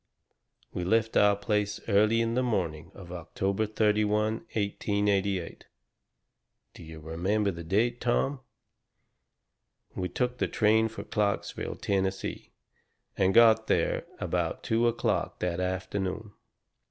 "We 0.73 0.83
left 0.83 1.15
your 1.15 1.35
place 1.35 1.79
early 1.87 2.23
on 2.23 2.33
the 2.33 2.41
morning 2.41 2.91
of 2.95 3.11
October 3.11 3.67
31, 3.67 4.37
1888 4.55 5.65
do 6.73 6.81
you 6.83 6.99
remember 6.99 7.51
the 7.51 7.63
date, 7.63 8.01
Tom? 8.01 8.39
We 9.95 10.09
took 10.09 10.39
the 10.39 10.47
train 10.47 10.87
for 10.87 11.03
Clarksville, 11.03 11.75
Tennessee, 11.75 12.49
and 13.15 13.31
got 13.31 13.67
there 13.67 14.07
about 14.19 14.63
two 14.63 14.87
o'clock 14.87 15.37
that 15.41 15.59
afternoon. 15.59 16.31